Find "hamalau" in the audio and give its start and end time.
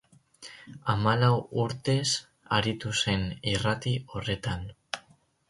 0.93-1.29